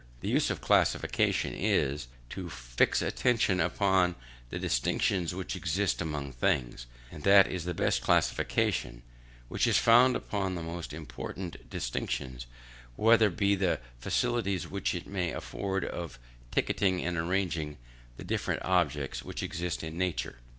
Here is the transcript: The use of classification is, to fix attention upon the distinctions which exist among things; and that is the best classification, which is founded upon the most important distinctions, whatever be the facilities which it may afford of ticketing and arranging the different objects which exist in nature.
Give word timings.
The 0.21 0.29
use 0.29 0.49
of 0.49 0.61
classification 0.61 1.53
is, 1.53 2.07
to 2.31 2.49
fix 2.49 3.03
attention 3.03 3.59
upon 3.59 4.15
the 4.49 4.57
distinctions 4.57 5.35
which 5.35 5.55
exist 5.55 6.01
among 6.01 6.31
things; 6.31 6.87
and 7.11 7.21
that 7.21 7.45
is 7.45 7.65
the 7.65 7.75
best 7.75 8.01
classification, 8.01 9.03
which 9.47 9.67
is 9.67 9.77
founded 9.77 10.19
upon 10.23 10.55
the 10.55 10.63
most 10.63 10.91
important 10.91 11.69
distinctions, 11.69 12.47
whatever 12.95 13.29
be 13.29 13.53
the 13.53 13.79
facilities 13.99 14.67
which 14.67 14.95
it 14.95 15.05
may 15.05 15.29
afford 15.31 15.85
of 15.85 16.17
ticketing 16.49 17.05
and 17.05 17.15
arranging 17.15 17.77
the 18.17 18.23
different 18.23 18.63
objects 18.65 19.21
which 19.23 19.43
exist 19.43 19.83
in 19.83 19.99
nature. 19.99 20.37